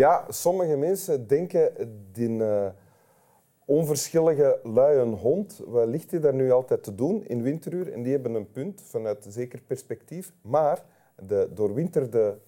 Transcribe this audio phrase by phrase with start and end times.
[0.00, 1.72] Ja, sommige mensen denken
[2.12, 2.66] die eh,
[3.64, 7.92] onverschillige luie hond, wat ligt hij daar nu altijd te doen in winteruur?
[7.92, 10.32] En die hebben een punt vanuit een zeker perspectief.
[10.40, 10.84] Maar
[11.26, 12.38] de doorwinterde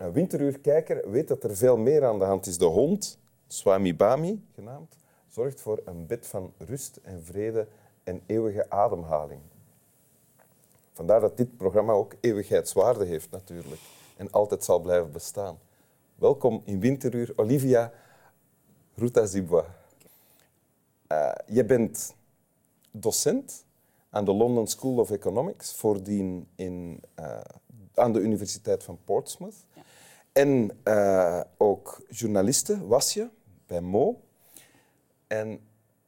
[0.00, 2.58] uh, winteruurkijker weet dat er veel meer aan de hand is.
[2.58, 4.96] De hond, Swami Bami genaamd,
[5.28, 7.66] zorgt voor een bed van rust en vrede
[8.02, 9.40] en eeuwige ademhaling.
[10.92, 13.80] Vandaar dat dit programma ook eeuwigheidswaarde heeft natuurlijk
[14.16, 15.58] en altijd zal blijven bestaan.
[16.14, 17.92] Welkom in Winteruur, Olivia
[18.94, 19.64] Ruta Zibwa.
[21.12, 22.14] Uh, je bent
[22.90, 23.64] docent
[24.10, 27.40] aan de London School of Economics, voordien in, uh,
[27.94, 29.54] aan de Universiteit van Portsmouth.
[29.74, 29.82] Ja.
[30.32, 33.28] En uh, ook journaliste was je
[33.66, 34.20] bij Mo.
[35.26, 35.60] En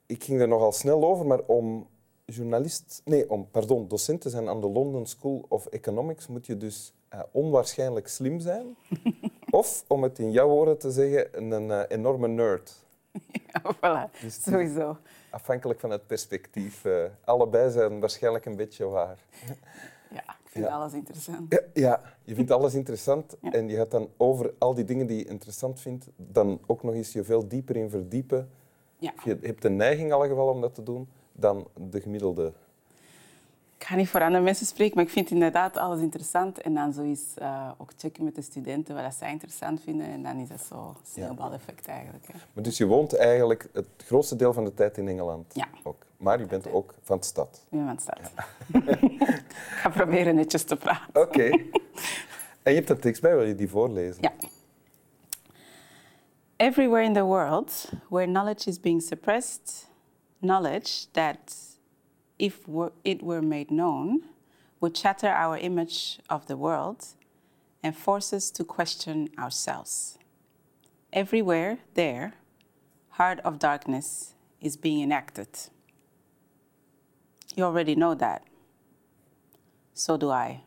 [0.07, 1.89] ik ging er nogal snel over, maar om
[2.25, 6.57] journalist, nee, om pardon, docent te zijn aan de London School of Economics moet je
[6.57, 8.77] dus uh, onwaarschijnlijk slim zijn.
[9.51, 12.85] of, om het in jouw woorden te zeggen, een uh, enorme nerd.
[13.53, 14.97] Ja, voilà, dus sowieso.
[15.31, 16.85] Afhankelijk van het perspectief.
[16.85, 19.19] Uh, allebei zijn waarschijnlijk een beetje waar.
[20.11, 20.71] Ja, ik vind ja.
[20.71, 21.53] alles interessant.
[21.53, 23.53] Ja, ja, je vindt alles interessant ja.
[23.53, 26.95] en je gaat dan over al die dingen die je interessant vindt, dan ook nog
[26.95, 28.51] eens je veel dieper in verdiepen.
[28.99, 32.53] Je hebt de neiging al geval om dat te doen dan de gemiddelde?
[33.79, 36.61] Ik ga niet voor andere mensen spreken, maar ik vind inderdaad alles interessant.
[36.61, 40.07] En dan zo eens uh, ook checken met de studenten wat zij interessant vinden.
[40.07, 42.27] En dan is dat zo sneeuwbaleffect eigenlijk.
[42.27, 42.33] Hè.
[42.53, 45.55] Maar dus je woont eigenlijk het grootste deel van de tijd in Engeland?
[45.55, 45.69] Ja.
[45.83, 46.05] Ook.
[46.17, 47.65] Maar je bent ook van de stad?
[47.71, 48.21] Ik ben van de stad.
[48.33, 48.81] Ja.
[49.37, 51.09] ik ga proberen netjes te praten.
[51.09, 51.21] Oké.
[51.21, 51.71] Okay.
[52.63, 54.23] En je hebt een tekst bij, wil je die voorlezen?
[54.23, 54.33] Ja.
[56.57, 59.87] Everywhere in the world where knowledge is being suppressed
[60.41, 61.55] knowledge that,
[62.39, 62.67] if
[63.05, 64.23] it were made known,
[64.81, 67.07] would shatter our image of the world
[67.83, 70.19] and force us to question ourselves.
[71.13, 72.35] Everywhere there,
[73.11, 75.49] heart of darkness is being enacted.
[77.55, 78.43] You already know that.
[79.95, 80.63] So do I.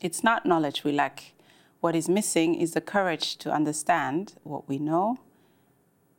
[0.00, 1.34] It's not knowledge we lack.
[1.80, 5.18] What is missing is the courage to understand what we know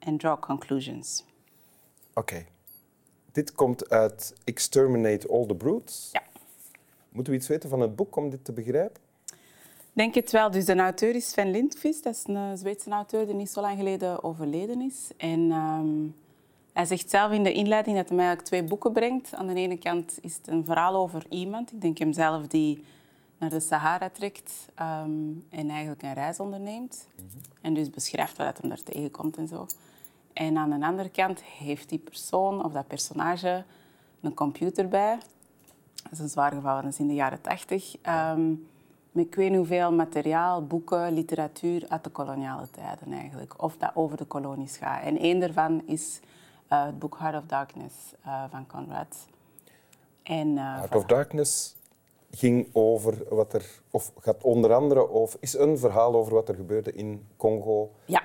[0.02, 1.24] and draw conclusions.
[2.18, 2.46] Okay.
[3.36, 6.10] Dit komt uit Exterminate All the Brutes.
[6.12, 6.22] Ja.
[7.10, 9.02] Moeten we iets weten van het boek om dit te begrijpen?
[9.94, 10.52] Denk het wel.
[10.52, 12.04] Dus de auteur is Sven Lindqvist.
[12.04, 15.10] Dat is een Zweedse auteur die niet zo lang geleden overleden is.
[15.18, 16.16] En um,
[16.74, 19.34] hij zegt zelf in de inleiding dat hij eigenlijk twee boeken brengt.
[19.34, 21.72] Aan de ene kant is het een verhaal over iemand.
[21.72, 22.84] Ik denk hemzelf die
[23.38, 27.08] naar de Sahara trekt um, en eigenlijk een reis onderneemt.
[27.16, 27.42] Mm -hmm.
[27.62, 29.68] En dus beschrijft wat hij daar tegenkomt en zo.
[30.36, 33.64] En aan de andere kant heeft die persoon of dat personage
[34.22, 35.18] een computer bij.
[36.04, 37.96] Dat is een zwaar geval, dat is in de jaren tachtig.
[38.34, 38.68] Um,
[39.12, 43.64] met ik weet niet hoeveel materiaal, boeken, literatuur uit de koloniale tijden eigenlijk.
[43.64, 45.04] Of dat over de kolonies gaat.
[45.04, 46.20] En één daarvan is
[46.72, 49.28] uh, het boek Heart of Darkness uh, van Conrad.
[50.24, 51.76] En, uh, Heart of Darkness
[52.32, 56.56] ging over wat er, of gaat onder andere over, is een verhaal over wat er
[56.56, 57.92] gebeurde in Congo.
[58.06, 58.22] Ja.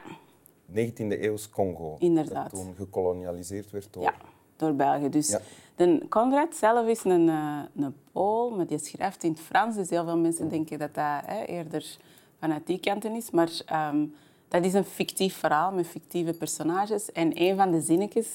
[0.71, 1.97] 19e eeuws Congo.
[1.99, 2.51] Inderdaad.
[2.51, 4.03] Dat toen gekolonialiseerd werd door...
[4.03, 4.15] Ja,
[4.57, 5.09] door België.
[5.09, 5.41] Dus ja.
[5.77, 9.77] de Conrad zelf is een, uh, een Pool, maar die schrijft in het Frans.
[9.77, 11.97] Dus heel veel mensen denken dat dat hè, eerder
[12.39, 13.31] vanuit die kanten is.
[13.31, 13.51] Maar
[13.93, 14.15] um,
[14.49, 17.13] dat is een fictief verhaal met fictieve personages.
[17.13, 18.29] En een van de zinnetjes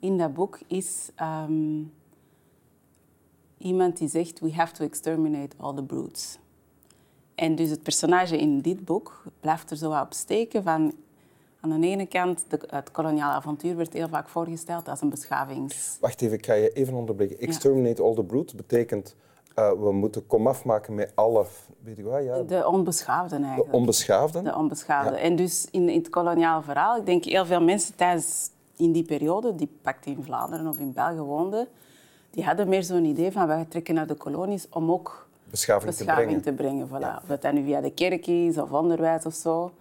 [0.00, 1.10] in dat boek is...
[1.20, 1.92] Um,
[3.58, 4.40] iemand die zegt...
[4.40, 6.38] We have to exterminate all the brutes.
[7.34, 10.94] En dus het personage in dit boek blijft er zo op steken van
[11.62, 15.96] aan de ene kant, de, het koloniale avontuur werd heel vaak voorgesteld als een beschavings...
[16.00, 17.38] Wacht even, ik ga je even onderbreken.
[17.38, 18.08] Exterminate ja.
[18.08, 19.16] all the brutes betekent...
[19.58, 21.46] Uh, we moeten komaf maken met alle...
[21.80, 22.42] Weet je wat, ja.
[22.42, 23.70] De onbeschaafden eigenlijk.
[23.70, 24.44] De onbeschaafden?
[24.44, 25.12] De onbeschaafden.
[25.12, 25.18] Ja.
[25.18, 29.04] En dus in, in, het koloniale verhaal, ik denk heel veel mensen tijdens in die
[29.04, 31.68] periode, die pakt in Vlaanderen of in België woonden,
[32.30, 36.42] die hadden meer zo'n idee van we trekken naar de kolonies om ook beschaving, beschaving
[36.42, 36.86] te brengen.
[36.86, 37.06] Te brengen voilà.
[37.06, 37.18] ja.
[37.22, 39.72] Of dat dan nu via de kerk is of onderwijs of zo.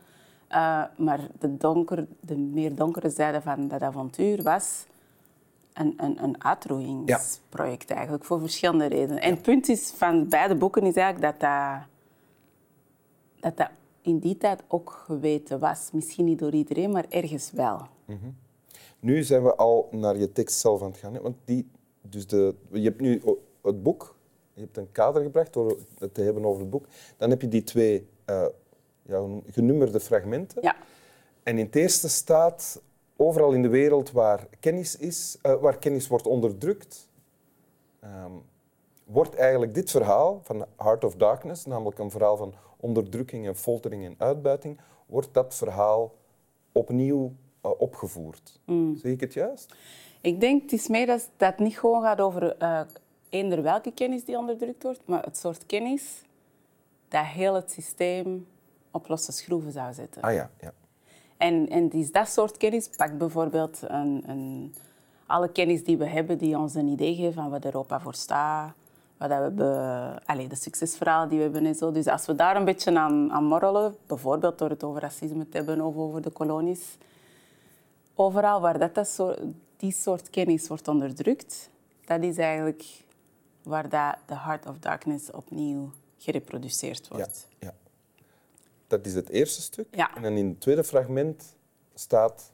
[0.54, 4.86] Uh, maar de, donker, de meer donkere zijde van dat avontuur was
[5.74, 7.96] een, een, een uitroeiingsproject ja.
[7.96, 9.22] eigenlijk, voor verschillende redenen.
[9.22, 11.80] En het punt is van beide boeken is eigenlijk dat dat,
[13.40, 13.70] dat, dat
[14.02, 15.90] in die tijd ook geweten was.
[15.92, 17.88] Misschien niet door iedereen, maar ergens wel.
[18.06, 18.36] Mm -hmm.
[19.00, 21.14] Nu zijn we al naar je tekst zelf aan het gaan.
[21.14, 21.22] Hè?
[21.22, 21.70] Want die,
[22.02, 23.22] dus de, je hebt nu
[23.62, 24.16] het boek,
[24.54, 26.86] je hebt een kader gebracht door het te hebben over het boek.
[27.18, 28.46] Dan heb je die twee uh,
[29.02, 30.62] ja, genummerde fragmenten.
[30.62, 30.76] Ja.
[31.44, 32.82] En in het eerste staat
[33.16, 37.10] overal in de wereld waar kennis is, uh, waar kennis wordt onderdrukt,
[38.04, 38.42] um,
[39.04, 44.06] wordt eigenlijk dit verhaal van Heart of Darkness, namelijk een verhaal van onderdrukking en foltering
[44.06, 46.14] en uitbuiting, wordt dat verhaal
[46.72, 47.34] opnieuw
[47.66, 48.60] uh, opgevoerd.
[48.66, 48.98] Mm.
[48.98, 49.76] Zeg ik het juist?
[50.22, 52.82] Ik denk het is meer dat het niet gewoon gaat over uh,
[53.30, 56.22] eender welke kennis die onderdrukt wordt, maar het soort kennis
[57.08, 58.48] dat heel het systeem
[58.92, 60.22] op losse schroeven zou zetten.
[60.22, 60.74] Ah ja, ja.
[61.38, 64.74] En, en is dat soort kennis, pak bijvoorbeeld een, een,
[65.26, 68.74] alle kennis die we hebben die ons een idee geven van wat Europa voor staat,
[69.18, 71.92] wat we hebben, allez, de succesverhalen die we hebben en zo.
[71.92, 75.58] Dus als we daar een beetje aan, aan morrelen, bijvoorbeeld door het over racisme te
[75.58, 76.98] hebben of over de kolonies,
[78.16, 79.40] overal waar dat, dat soort,
[79.78, 81.70] die soort kennis wordt onderdrukt,
[82.06, 82.84] dat is eigenlijk
[83.64, 87.48] waar dat de Heart of Darkness opnieuw gereproduceerd wordt.
[87.60, 87.74] Ja, ja.
[88.92, 89.88] Dat is het eerste stuk.
[89.92, 90.16] Ja.
[90.16, 91.56] En dan in het tweede fragment
[91.94, 92.52] staat,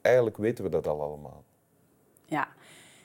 [0.00, 1.44] eigenlijk weten we dat al allemaal.
[2.24, 2.48] Ja,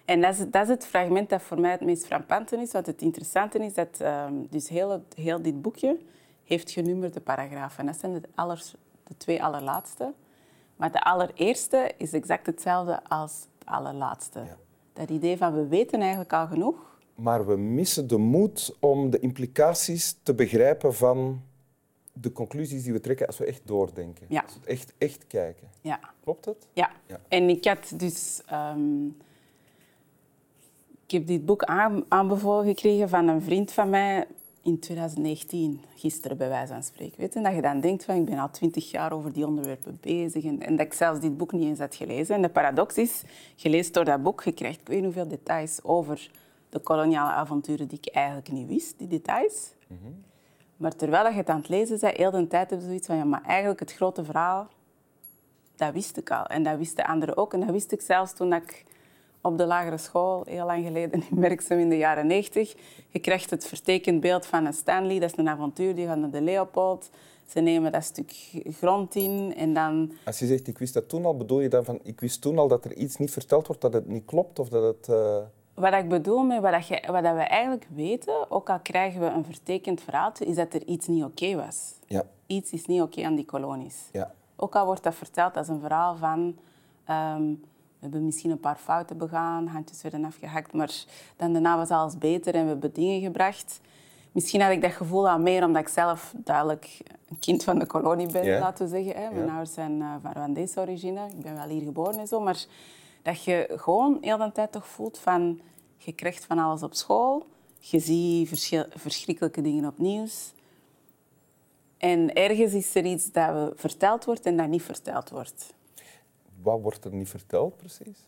[0.05, 2.71] en dat is, dat is het fragment dat voor mij het meest frappante is.
[2.71, 5.97] Want het interessante is dat um, dus heel, heel dit boekje
[6.43, 7.79] heeft genummerde paragrafen.
[7.79, 8.63] En dat zijn de, aller,
[9.03, 10.13] de twee allerlaatste.
[10.75, 14.39] Maar de allereerste is exact hetzelfde als het allerlaatste.
[14.39, 14.57] Ja.
[14.93, 16.99] Dat idee van we weten eigenlijk al genoeg.
[17.15, 21.41] Maar we missen de moed om de implicaties te begrijpen van
[22.21, 24.25] de conclusies die we trekken als we echt doordenken.
[24.29, 24.41] Ja.
[24.41, 25.67] Als we echt, echt kijken.
[25.81, 25.99] Ja.
[26.23, 26.67] Klopt het?
[26.73, 26.91] Ja.
[27.07, 27.19] ja.
[27.27, 28.41] En ik had dus...
[28.51, 29.17] Um,
[31.05, 31.63] ik heb dit boek
[32.07, 34.27] aanbevolen gekregen van een vriend van mij
[34.65, 37.19] in 2019, gisteren bij wijze van spreken.
[37.19, 37.41] Weet je?
[37.41, 40.61] Dat je dan denkt van ik ben al twintig jaar over die onderwerpen bezig en,
[40.61, 42.35] en, dat ik zelfs dit boek niet eens had gelezen.
[42.35, 43.23] En de paradox is,
[43.55, 46.31] je leest door dat boek, je krijgt ik weet niet hoeveel details over
[46.69, 49.73] de koloniale avonturen die ik eigenlijk niet wist, die details.
[49.87, 50.23] Mm -hmm.
[50.77, 53.17] Maar terwijl je het aan het lezen bent, heel de tijd heb je zoiets van
[53.17, 54.67] ja, maar eigenlijk het grote verhaal,
[55.75, 56.45] dat wist ik al.
[56.45, 57.53] En dat wisten anderen ook.
[57.53, 58.83] En dat wist ik zelfs toen ik
[59.41, 62.75] op de lagere school, heel lang geleden in Merksem in de jaren 90.
[63.09, 66.31] Je krijgt het vertekend beeld van een Stanley, dat is een avontuur, die gaat naar
[66.31, 67.09] de Leopold.
[67.47, 68.33] Ze nemen dat stuk
[68.79, 70.11] grond in en dan...
[70.25, 72.57] Als je zegt, ik wist dat toen al, bedoel je dan van, ik wist toen
[72.57, 75.07] al dat er iets niet verteld wordt, dat het niet klopt of dat het...
[75.09, 75.37] Uh...
[75.75, 79.45] Wat ik bedoel met wat, je, wat we eigenlijk weten, ook al krijgen we een
[79.45, 81.93] vertekend verhaal, is dat er iets niet oké was.
[82.07, 82.23] Ja.
[82.45, 84.09] Iets is niet oké aan die kolonies.
[84.11, 84.31] Ja.
[84.55, 86.55] Ook al wordt dat verteld als een verhaal van...
[87.09, 87.63] Um,
[88.05, 90.93] we hebben misschien een paar fouten begaan, handjes werden afgehakt, maar
[91.35, 93.79] dan daarna was alles beter en we hebben dingen gebracht.
[94.31, 97.85] Misschien had ik dat gevoel al meer omdat ik zelf duidelijk een kind van de
[97.85, 99.23] kolonie ben, laten we zeggen.
[99.23, 99.31] Hè.
[99.31, 102.65] Mijn ouders zijn uh, van Rwandese origine, ik ben wel hier geboren en zo, maar
[103.25, 105.61] dat je gewoon heel de tijd toch voelt van
[105.97, 107.47] je krijgt van alles op school,
[107.79, 108.49] je ziet
[108.89, 110.53] verschrikkelijke dingen op nieuws.
[111.97, 115.73] En ergens is er iets dat verteld wordt en dat niet verteld wordt
[116.65, 118.27] wat wordt er niet verteld precies?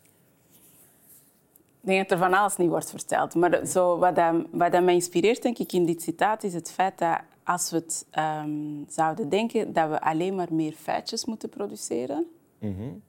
[1.81, 3.35] Ik denk dat er van alles niet wordt verteld.
[3.35, 6.71] Maar zo, wat, dat, wat dat mij inspireert denk ik, in dit citaat is het
[6.71, 11.49] feit dat als we het um, zouden denken dat we alleen maar meer feitjes moeten
[11.49, 12.27] produceren.
[12.59, 13.01] Mm -hmm.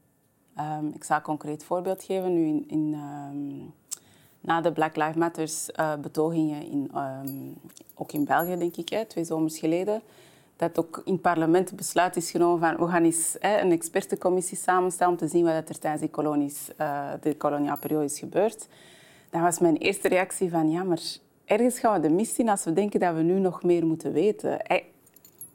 [0.59, 2.33] Um, ik zal een concreet voorbeeld geven.
[2.33, 3.73] Nu in, in um,
[4.39, 6.91] na de Black Lives Matter uh, betogingen, in,
[7.95, 10.01] ook in België denk ik, hè, twee zomers geleden,
[10.55, 14.57] dat ook in het parlement besluit is genomen van we gaan eens hè, een expertencommissie
[14.57, 18.67] samenstellen om te zien wat er tijdens die kolonies, uh, de koloniale periode is gebeurd.
[19.29, 21.01] Dan was mijn eerste reactie van ja, maar
[21.45, 24.13] ergens gaan we de mis zien als we denken dat we nu nog meer moeten
[24.13, 24.59] weten.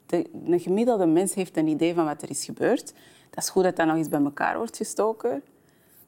[0.06, 2.92] De, een gemiddelde mens heeft een idee van wat er is gebeurd.
[3.34, 5.42] Dat is goed dat dat nog eens bij elkaar wordt gestoken.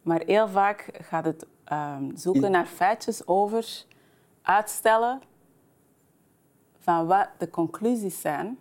[0.03, 3.85] Maar heel vaak gaat het um, zoeken naar feitjes over
[4.43, 5.21] uitstellen
[6.79, 8.59] van wat de conclusies zijn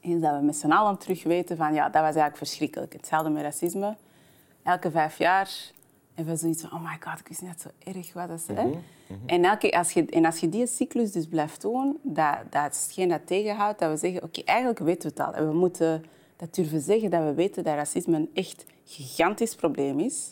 [0.00, 2.92] is dat we met z'n allen terug weten van ja, dat was eigenlijk verschrikkelijk.
[2.92, 3.96] Hetzelfde met racisme.
[4.62, 5.50] Elke vijf jaar
[6.14, 8.46] hebben we zoiets van oh my god, ik wist net zo erg wat dat is.
[8.46, 9.22] Mm -hmm.
[9.26, 12.82] en, elke, als je, en als je die cyclus dus blijft doen, dat, dat is
[12.82, 15.34] hetgeen dat tegenhoudt, dat we zeggen oké, eigenlijk weten we het al.
[15.34, 16.04] En we moeten
[16.36, 20.30] dat durven zeggen dat we weten dat racisme een echt gigantisch probleem is.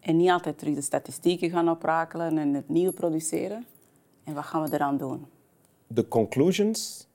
[0.00, 3.66] En niet altijd terug de statistieken gaan oprakelen en het nieuwe produceren.
[4.24, 5.26] En wat gaan we eraan doen?
[5.86, 7.06] De conclusions,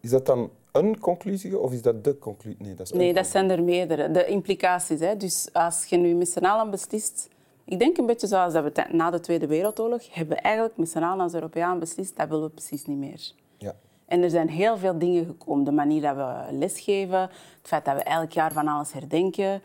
[0.00, 2.62] is dat dan een conclusie of is dat de conclusie?
[2.62, 4.10] Nee, dat, is nee, dat zijn er meerdere.
[4.10, 5.00] De implicaties.
[5.00, 5.16] Hè.
[5.16, 7.28] Dus als je nu met z'n allen beslist...
[7.64, 10.14] Ik denk een beetje zoals dat we na de Tweede Wereldoorlog...
[10.14, 12.16] hebben we eigenlijk met z'n allen als Europeaan beslist...
[12.16, 13.32] dat willen we precies niet meer.
[13.56, 13.74] Ja.
[14.12, 15.64] En er zijn heel veel dingen gekomen.
[15.64, 17.30] De manier dat we lesgeven, het
[17.62, 19.62] feit dat we elk jaar van alles herdenken...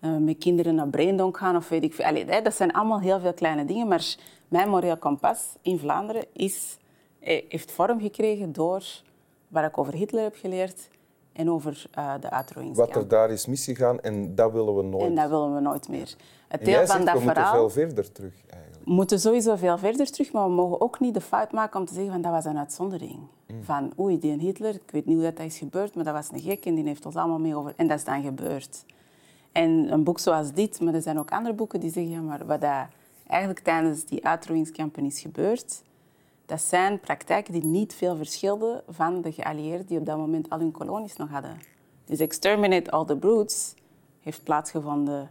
[0.00, 2.04] Uh, met kinderen naar Braindonk gaan of weet ik veel.
[2.04, 3.88] Allee, dat zijn allemaal heel veel kleine dingen.
[3.88, 4.16] Maar
[4.48, 6.76] mijn moreel kompas in Vlaanderen is,
[7.18, 8.84] eh, heeft vorm gekregen door
[9.48, 10.88] waar ik over Hitler heb geleerd
[11.32, 12.92] en over uh, de uitroeiingskamp.
[12.92, 15.04] Wat er daar is misgegaan en dat willen we nooit.
[15.04, 16.14] En dat willen we nooit meer.
[16.48, 17.60] Het deel van dat we verhaal...
[17.60, 18.69] moeten veel verder terug eigenlijk.
[18.84, 21.86] We moeten sowieso veel verder terug, maar we mogen ook niet de fout maken om
[21.86, 23.18] te zeggen van dat was een uitzondering.
[23.62, 26.40] Van oei, die Hitler, ik weet niet hoe dat is gebeurd, maar dat was een
[26.40, 27.72] gek en die heeft ons allemaal mee over...
[27.76, 28.84] En dat is dan gebeurd.
[29.52, 32.46] En een boek zoals dit, maar er zijn ook andere boeken die zeggen, ja, maar
[32.46, 32.86] wat dat
[33.26, 35.82] eigenlijk tijdens die uitroeiingskampen is gebeurd,
[36.46, 40.58] dat zijn praktijken die niet veel verschilden van de geallieerden die op dat moment al
[40.58, 41.58] hun kolonies nog hadden.
[42.04, 43.74] Dus Exterminate All the Brutes
[44.20, 45.30] heeft plaatsgevonden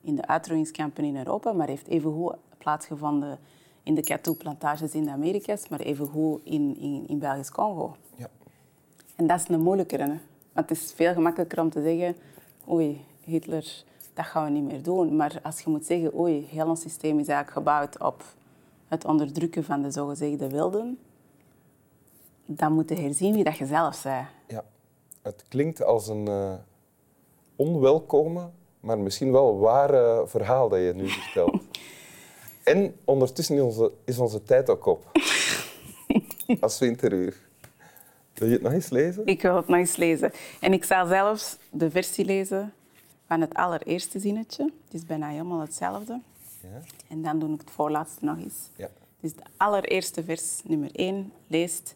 [0.00, 3.38] in de uitroeiingskampen in Europa, maar heeft evengoed plaatsgevonden
[3.82, 7.96] in de katoenplantages in de Amerika's, maar evengoed in, in, in Belgisch-Congo.
[8.14, 8.28] Ja.
[9.16, 10.02] En dat is een moeilijkere.
[10.02, 10.18] Hè?
[10.52, 12.16] Want het is veel gemakkelijker om te zeggen,
[12.68, 15.16] oei, Hitler, dat gaan we niet meer doen.
[15.16, 18.24] Maar als je moet zeggen, oei, heel ons systeem is eigenlijk gebouwd op
[18.88, 20.98] het onderdrukken van de zogezegde wilden,
[22.46, 24.26] dan moet je herzien wie dat je zelf bent.
[24.46, 24.64] ja.
[25.22, 26.54] Het klinkt als een eh,
[27.56, 28.48] onwelkome,
[28.80, 31.49] maar misschien wel ware verhaal dat je nu vertelt.
[32.70, 35.10] En ondertussen is onze, is onze tijd ook op.
[36.60, 37.36] als winteruur.
[38.34, 39.26] Wil je het nog eens lezen?
[39.26, 40.32] Ik wil het nog eens lezen.
[40.60, 42.72] En ik zal zelfs de versie lezen
[43.26, 44.64] van het allereerste zinnetje.
[44.84, 46.20] Het is bijna helemaal hetzelfde.
[46.62, 46.82] Ja.
[47.08, 48.68] En dan doe ik het voorlaatste nog eens.
[48.76, 48.88] Ja.
[49.20, 51.94] Dus de allereerste vers, nummer 1, leest...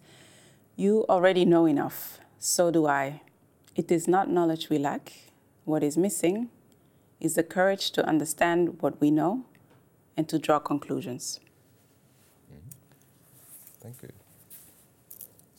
[0.76, 1.96] You already know enough,
[2.38, 3.20] so do I.
[3.72, 5.10] It is not knowledge we lack.
[5.62, 6.48] What is missing
[7.18, 9.44] is the courage to understand what we know
[10.16, 11.40] and to draw conclusions.
[12.52, 12.70] Mm-hmm.
[13.80, 14.12] Thank you.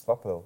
[0.06, 0.44] Slapel.